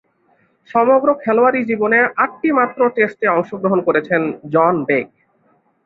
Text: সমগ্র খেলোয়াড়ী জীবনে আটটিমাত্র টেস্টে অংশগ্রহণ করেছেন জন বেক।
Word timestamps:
সমগ্র 0.69 1.07
খেলোয়াড়ী 1.23 1.61
জীবনে 1.63 1.99
আটটিমাত্র 2.17 2.79
টেস্টে 2.95 3.25
অংশগ্রহণ 3.29 3.79
করেছেন 3.87 4.21
জন 4.53 4.75
বেক। 4.87 5.07